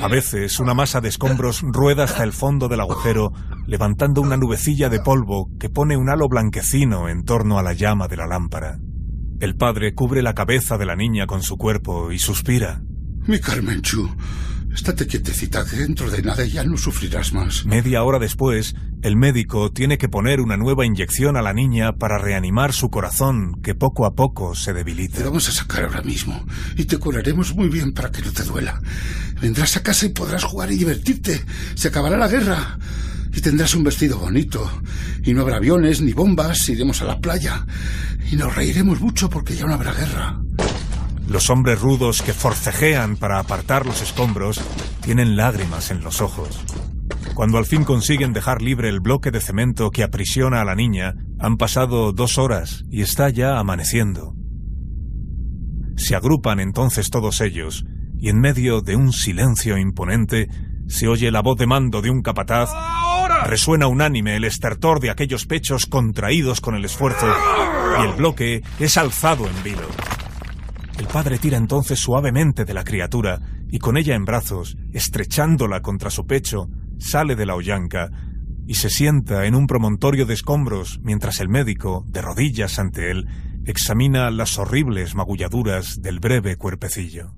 A 0.02 0.08
veces 0.08 0.60
una 0.60 0.74
masa 0.74 1.02
de 1.02 1.10
escombros 1.10 1.62
rueda 1.62 2.06
hasta 2.06 2.24
el 2.24 2.34
fondo 2.34 2.68
del 2.68 2.80
agujero, 2.80 3.32
levantando 3.68 4.22
una 4.22 4.38
nubecilla 4.38 4.90
de 4.90 5.00
polvo 5.00 5.50
que 5.60 5.70
pone 5.70 5.98
un 5.98 6.10
halo 6.10 6.28
blanquecino 6.28 7.10
en 7.10 7.24
torno 7.24 7.60
a 7.60 7.64
la 7.64 7.74
llama 7.74 8.08
de 8.08 8.18
la 8.18 8.28
lámpara. 8.28 8.80
El 9.40 9.56
padre 9.56 9.94
cubre 9.94 10.22
la 10.22 10.34
cabeza 10.34 10.78
de 10.78 10.86
la 10.86 10.96
niña 10.96 11.28
con 11.28 11.44
su 11.44 11.58
cuerpo 11.58 12.12
y 12.12 12.18
suspira. 12.18 12.82
Mi 13.28 13.40
Carmenchu, 13.40 14.10
estate 14.74 15.08
quietecita, 15.08 15.66
que 15.66 15.76
dentro 15.78 16.10
de 16.10 16.22
nada 16.22 16.46
ya 16.46 16.64
no 16.64 16.78
sufrirás 16.78 17.34
más. 17.34 17.66
Media 17.66 18.04
hora 18.04 18.20
después, 18.20 18.76
el 19.02 19.16
médico 19.16 19.72
tiene 19.72 19.98
que 19.98 20.10
poner 20.10 20.42
una 20.42 20.58
nueva 20.58 20.86
inyección 20.86 21.38
a 21.38 21.42
la 21.42 21.54
niña 21.54 21.94
para 21.94 22.18
reanimar 22.18 22.74
su 22.74 22.90
corazón, 22.90 23.62
que 23.62 23.76
poco 23.76 24.06
a 24.06 24.16
poco 24.16 24.56
se 24.56 24.74
debilita. 24.74 25.18
Te 25.18 25.24
vamos 25.24 25.48
a 25.50 25.52
sacar 25.52 25.86
ahora 25.86 26.02
mismo 26.02 26.46
y 26.76 26.86
te 26.86 26.98
curaremos 26.98 27.54
muy 27.56 27.70
bien 27.70 27.94
para 27.94 28.12
que 28.12 28.22
no 28.22 28.32
te 28.32 28.44
duela. 28.44 28.82
Vendrás 29.42 29.78
a 29.78 29.84
casa 29.84 30.06
y 30.06 30.10
podrás 30.10 30.44
jugar 30.44 30.72
y 30.72 30.78
divertirte. 30.78 31.44
Se 31.76 31.90
acabará 31.90 32.18
la 32.18 32.28
guerra. 32.28 32.80
Y 33.36 33.42
tendrás 33.42 33.74
un 33.74 33.84
vestido 33.84 34.20
bonito. 34.20 34.70
Y 35.24 35.34
no 35.34 35.42
habrá 35.42 35.58
aviones 35.58 36.02
ni 36.02 36.14
bombas. 36.14 36.70
Iremos 36.70 37.02
a 37.02 37.06
la 37.06 37.20
playa. 37.20 37.66
Y 38.32 38.36
nos 38.36 38.56
reiremos 38.56 39.02
mucho 39.02 39.30
porque 39.30 39.56
ya 39.56 39.66
no 39.66 39.74
habrá 39.74 39.92
guerra. 39.94 40.40
Los 41.28 41.50
hombres 41.50 41.82
rudos 41.82 42.22
que 42.22 42.34
forcejean 42.34 43.18
para 43.18 43.40
apartar 43.40 43.86
los 43.86 44.02
escombros 44.02 44.62
tienen 45.02 45.36
lágrimas 45.36 45.90
en 45.90 46.04
los 46.04 46.22
ojos. 46.22 46.64
Cuando 47.34 47.58
al 47.58 47.66
fin 47.66 47.84
consiguen 47.84 48.34
dejar 48.34 48.62
libre 48.62 48.90
el 48.90 49.00
bloque 49.00 49.32
de 49.32 49.40
cemento 49.40 49.90
que 49.90 50.04
aprisiona 50.04 50.62
a 50.62 50.66
la 50.66 50.76
niña, 50.76 51.16
han 51.40 51.58
pasado 51.58 52.12
dos 52.12 52.38
horas 52.38 52.86
y 52.92 53.02
está 53.02 53.30
ya 53.30 53.58
amaneciendo. 53.58 54.36
Se 55.96 56.16
agrupan 56.16 56.60
entonces 56.60 57.10
todos 57.10 57.42
ellos, 57.42 57.86
y 58.20 58.30
en 58.30 58.40
medio 58.40 58.82
de 58.82 58.96
un 58.96 59.14
silencio 59.14 59.78
imponente 59.78 60.50
se 60.88 61.08
oye 61.08 61.32
la 61.32 61.42
voz 61.42 61.58
de 61.58 61.66
mando 61.66 62.02
de 62.02 62.10
un 62.10 62.22
capataz, 62.22 62.70
resuena 63.46 63.88
unánime 63.88 64.36
el 64.36 64.44
estertor 64.44 65.00
de 65.00 65.10
aquellos 65.10 65.46
pechos 65.46 65.86
contraídos 65.86 66.62
con 66.62 66.76
el 66.76 66.86
esfuerzo, 66.86 67.28
y 68.00 68.06
el 68.06 68.14
bloque 68.14 68.64
es 68.80 68.98
alzado 68.98 69.48
en 69.48 69.64
vilo. 69.64 69.88
El 70.98 71.08
padre 71.08 71.40
tira 71.40 71.58
entonces 71.58 72.00
suavemente 72.00 72.66
de 72.66 72.74
la 72.74 72.84
criatura 72.84 73.40
y 73.70 73.80
con 73.80 73.98
ella 73.98 74.16
en 74.16 74.26
brazos, 74.26 74.78
estrechándola 74.92 75.82
contra 75.82 76.10
su 76.10 76.28
pecho, 76.28 76.70
sale 77.00 77.36
de 77.36 77.46
la 77.46 77.56
hollanca 77.56 78.10
y 78.68 78.76
se 78.76 78.90
sienta 78.90 79.46
en 79.46 79.56
un 79.56 79.68
promontorio 79.68 80.26
de 80.26 80.36
escombros 80.36 81.00
mientras 81.02 81.40
el 81.40 81.50
médico, 81.50 82.06
de 82.08 82.22
rodillas 82.22 82.80
ante 82.80 83.12
él, 83.12 83.28
examina 83.66 84.30
las 84.30 84.58
horribles 84.60 85.16
magulladuras 85.16 86.02
del 86.02 86.20
breve 86.20 86.58
cuerpecillo. 86.58 87.36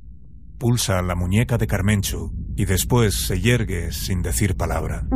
Pulsa 0.58 1.02
la 1.02 1.16
muñeca 1.16 1.58
de 1.58 1.68
Carmenchu 1.68 2.34
y 2.56 2.66
después 2.66 3.26
se 3.28 3.40
yergue 3.42 3.92
sin 3.92 4.22
decir 4.22 4.56
palabra. 4.56 5.08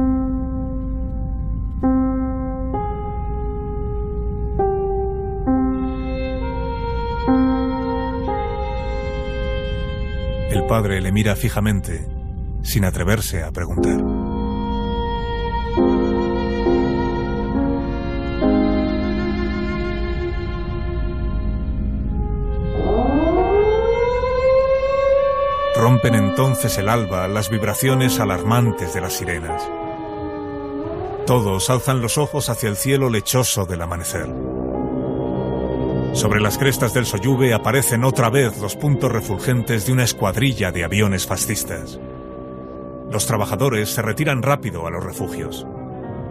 El 10.50 10.66
padre 10.66 11.00
le 11.00 11.12
mira 11.12 11.36
fijamente, 11.36 12.08
sin 12.64 12.84
atreverse 12.84 13.44
a 13.44 13.52
preguntar. 13.52 14.00
Rompen 25.76 26.16
entonces 26.16 26.78
el 26.80 26.90
alba 26.90 27.28
las 27.28 27.50
vibraciones 27.50 28.20
alarmantes 28.20 28.94
de 28.94 29.02
las 29.02 29.14
sirenas. 29.14 29.62
Todos 31.28 31.70
alzan 31.70 32.02
los 32.02 32.18
ojos 32.18 32.50
hacia 32.50 32.70
el 32.70 32.76
cielo 32.76 33.12
lechoso 33.12 33.66
del 33.66 33.84
amanecer. 33.84 34.49
Sobre 36.14 36.42
las 36.42 36.58
crestas 36.58 36.94
del 36.94 37.06
Soyube 37.06 37.54
aparecen 37.54 38.04
otra 38.04 38.30
vez 38.30 38.58
los 38.60 38.76
puntos 38.76 39.12
refulgentes 39.12 39.86
de 39.86 39.94
una 39.94 40.04
escuadrilla 40.04 40.72
de 40.72 40.84
aviones 40.84 41.28
fascistas. 41.28 42.00
Los 43.12 43.26
trabajadores 43.26 43.90
se 43.90 44.02
retiran 44.02 44.42
rápido 44.42 44.86
a 44.86 44.92
los 44.92 45.04
refugios. 45.04 45.66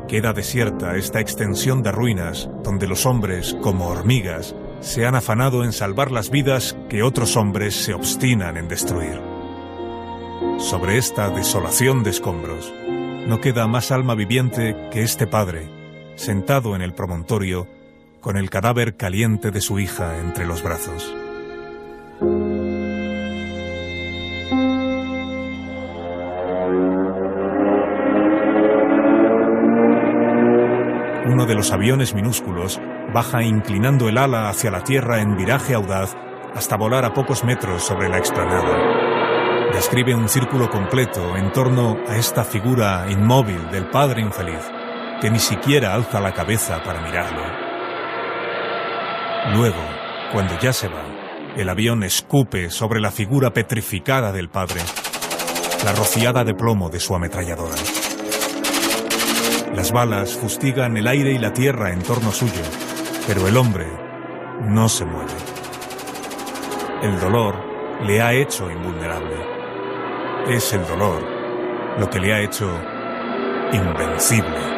Queda 0.08 0.32
desierta 0.32 0.96
esta 0.96 1.20
extensión 1.20 1.82
de 1.82 1.92
ruinas 1.92 2.50
donde 2.62 2.86
los 2.86 3.06
hombres, 3.06 3.56
como 3.62 3.88
hormigas, 3.88 4.54
se 4.80 5.06
han 5.06 5.14
afanado 5.14 5.64
en 5.64 5.72
salvar 5.72 6.10
las 6.10 6.30
vidas 6.30 6.76
que 6.88 7.02
otros 7.02 7.36
hombres 7.36 7.74
se 7.74 7.94
obstinan 7.94 8.56
en 8.56 8.68
destruir. 8.68 9.20
Sobre 10.58 10.98
esta 10.98 11.30
desolación 11.30 12.02
de 12.02 12.10
escombros, 12.10 12.72
no 13.26 13.40
queda 13.40 13.66
más 13.66 13.90
alma 13.90 14.14
viviente 14.14 14.88
que 14.90 15.02
este 15.02 15.26
padre, 15.26 15.68
sentado 16.16 16.74
en 16.74 16.82
el 16.82 16.94
promontorio, 16.94 17.66
con 18.28 18.36
el 18.36 18.50
cadáver 18.50 18.94
caliente 18.94 19.50
de 19.50 19.62
su 19.62 19.78
hija 19.78 20.18
entre 20.18 20.44
los 20.44 20.62
brazos. 20.62 21.16
Uno 31.24 31.46
de 31.46 31.54
los 31.54 31.72
aviones 31.72 32.14
minúsculos 32.14 32.78
baja 33.14 33.42
inclinando 33.42 34.10
el 34.10 34.18
ala 34.18 34.50
hacia 34.50 34.70
la 34.70 34.84
tierra 34.84 35.22
en 35.22 35.34
viraje 35.34 35.72
audaz 35.72 36.14
hasta 36.54 36.76
volar 36.76 37.06
a 37.06 37.14
pocos 37.14 37.44
metros 37.44 37.82
sobre 37.82 38.10
la 38.10 38.18
explanada 38.18 39.72
describe 39.72 40.14
un 40.14 40.28
círculo 40.28 40.68
completo 40.68 41.34
en 41.34 41.50
torno 41.52 41.96
a 42.06 42.16
esta 42.16 42.44
figura 42.44 43.06
inmóvil 43.10 43.70
del 43.70 43.88
padre 43.88 44.20
infeliz, 44.20 44.70
que 45.22 45.30
ni 45.30 45.38
siquiera 45.38 45.94
alza 45.94 46.20
la 46.20 46.34
cabeza 46.34 46.82
para 46.82 47.00
mirarlo. 47.00 47.67
Luego, 49.54 49.82
cuando 50.32 50.58
ya 50.58 50.72
se 50.72 50.88
va, 50.88 51.04
el 51.56 51.68
avión 51.68 52.02
escupe 52.02 52.70
sobre 52.70 53.00
la 53.00 53.10
figura 53.10 53.52
petrificada 53.52 54.32
del 54.32 54.48
padre 54.48 54.80
la 55.84 55.92
rociada 55.92 56.42
de 56.42 56.54
plomo 56.54 56.90
de 56.90 56.98
su 56.98 57.14
ametralladora. 57.14 57.76
Las 59.74 59.92
balas 59.92 60.36
fustigan 60.36 60.96
el 60.96 61.06
aire 61.06 61.32
y 61.32 61.38
la 61.38 61.52
tierra 61.52 61.92
en 61.92 62.02
torno 62.02 62.32
suyo, 62.32 62.62
pero 63.28 63.46
el 63.46 63.56
hombre 63.56 63.86
no 64.62 64.88
se 64.88 65.04
mueve. 65.04 65.34
El 67.02 67.20
dolor 67.20 67.54
le 68.04 68.20
ha 68.20 68.32
hecho 68.32 68.68
invulnerable 68.70 69.58
es 70.48 70.72
el 70.72 70.86
dolor 70.86 71.22
lo 71.98 72.08
que 72.08 72.20
le 72.20 72.32
ha 72.32 72.40
hecho 72.40 72.66
invencible. 73.72 74.77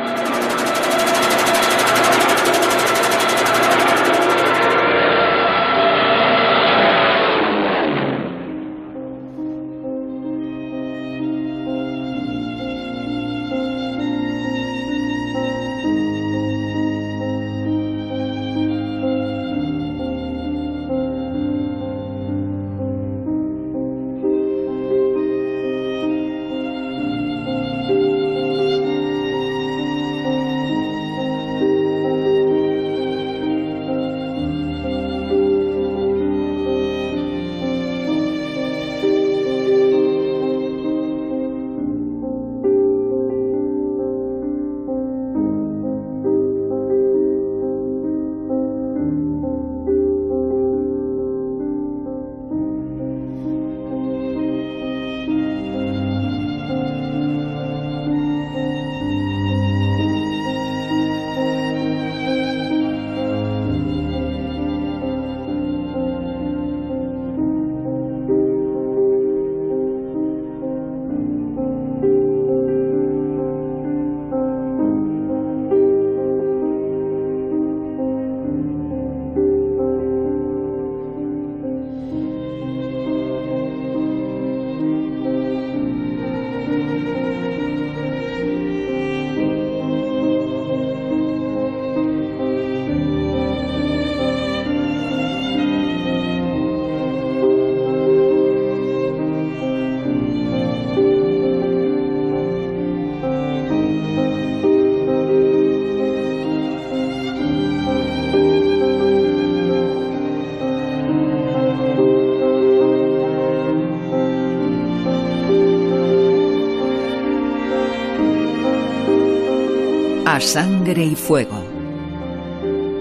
Sangre 120.40 121.04
y 121.04 121.16
Fuego 121.16 121.62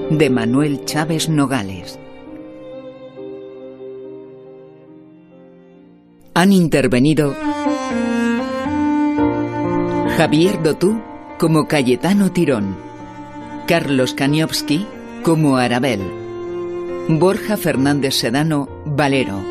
de 0.09 0.29
Manuel 0.29 0.83
Chávez 0.85 1.29
Nogales. 1.29 1.97
Han 6.33 6.51
intervenido 6.51 7.33
Javier 10.17 10.61
Dotú 10.61 11.01
como 11.37 11.67
Cayetano 11.67 12.31
Tirón, 12.31 12.75
Carlos 13.67 14.13
Kaniowski 14.13 14.85
como 15.23 15.57
Arabel, 15.57 16.01
Borja 17.07 17.55
Fernández 17.55 18.15
Sedano 18.15 18.67
Valero, 18.85 19.41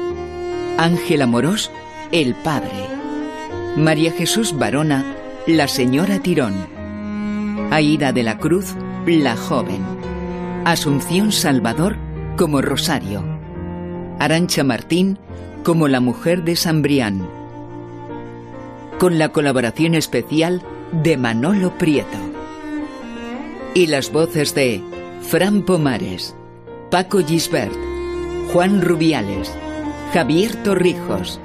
Ángela 0.77 1.27
Morós 1.27 1.71
El 2.13 2.35
Padre, 2.35 2.87
María 3.77 4.13
Jesús 4.13 4.57
Barona 4.59 5.17
La 5.47 5.69
Señora 5.69 6.19
Tirón. 6.19 6.78
Aida 7.71 8.13
de 8.13 8.23
la 8.23 8.39
Cruz, 8.39 8.75
la 9.07 9.37
joven. 9.37 9.83
Asunción 10.65 11.33
Salvador 11.33 11.97
como 12.39 12.63
Rosario. 12.63 13.23
Arancha 14.19 14.65
Martín 14.65 15.19
como 15.65 15.87
la 15.87 16.01
mujer 16.01 16.45
de 16.45 16.57
Sambrián. 16.57 17.29
Con 18.99 19.19
la 19.19 19.31
colaboración 19.31 19.95
especial 19.95 20.63
de 20.93 21.19
Manolo 21.19 21.77
Prieto. 21.77 22.19
Y 23.75 23.87
las 23.87 24.13
voces 24.13 24.55
de 24.55 24.83
Fran 25.21 25.63
Pomares, 25.63 26.35
Paco 26.91 27.19
Gisbert, 27.19 27.77
Juan 28.51 28.81
Rubiales, 28.81 29.53
Javier 30.15 30.57
Torrijos, 30.63 31.39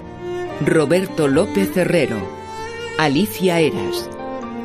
Roberto 0.65 1.27
López 1.27 1.75
Herrero, 1.75 2.17
Alicia 2.97 3.59
Eras, 3.59 4.09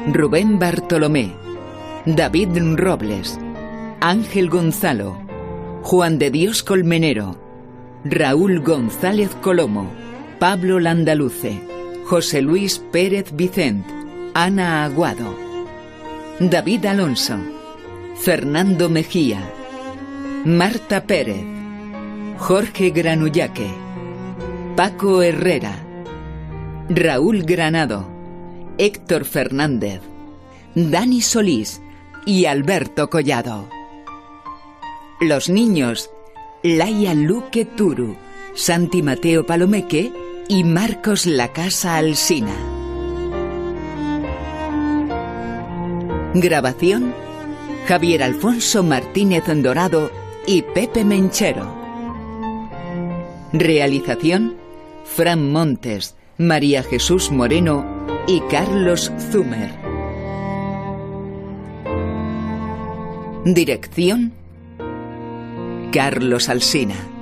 Rubén 0.06 0.60
Bartolomé, 0.60 1.34
David 2.06 2.56
Robles, 2.76 3.38
Ángel 4.00 4.48
Gonzalo, 4.48 5.20
Juan 5.82 6.18
de 6.18 6.30
Dios 6.30 6.62
Colmenero, 6.62 7.36
Raúl 8.04 8.60
González 8.60 9.30
Colomo, 9.42 9.90
Pablo 10.38 10.80
Landaluce, 10.80 11.60
José 12.06 12.40
Luis 12.40 12.78
Pérez 12.78 13.32
Vicent, 13.32 13.84
Ana 14.32 14.84
Aguado, 14.84 15.36
David 16.40 16.86
Alonso, 16.86 17.36
Fernando 18.16 18.88
Mejía, 18.88 19.40
Marta 20.44 21.04
Pérez, 21.04 21.44
Jorge 22.38 22.90
Granullaque, 22.90 23.68
Paco 24.76 25.22
Herrera, 25.22 25.74
Raúl 26.88 27.42
Granado, 27.42 28.08
Héctor 28.78 29.24
Fernández, 29.24 30.00
Dani 30.74 31.20
Solís 31.20 31.82
y 32.26 32.46
Alberto 32.46 33.10
Collado. 33.10 33.68
Los 35.20 35.48
niños, 35.48 36.10
Laia 36.62 37.14
Luque 37.14 37.64
Turu, 37.64 38.16
Santi 38.54 39.02
Mateo 39.02 39.46
Palomeque 39.46 40.12
y 40.48 40.64
Marcos 40.64 41.26
La 41.26 41.52
Casa 41.52 41.96
Alsina. 41.96 42.54
Grabación, 46.34 47.14
Javier 47.86 48.22
Alfonso 48.22 48.82
Martínez 48.82 49.44
Dorado 49.46 50.10
y 50.46 50.62
Pepe 50.62 51.04
Menchero. 51.04 51.74
Realización, 53.52 54.56
Fran 55.04 55.50
Montes, 55.50 56.14
María 56.36 56.82
Jesús 56.82 57.30
Moreno 57.30 57.84
y 58.26 58.40
Carlos 58.42 59.10
Zumer. 59.32 59.87
Dirección, 63.54 64.32
Carlos 65.90 66.48
Alsina. 66.48 67.17